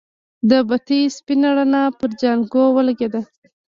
[0.49, 3.21] د بتۍ سپينه رڼا پر جانکو ولګېده.